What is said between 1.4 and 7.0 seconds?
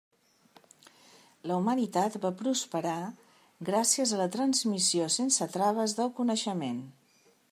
La humanitat va prosperar gràcies a la transmissió sense traves del coneixement.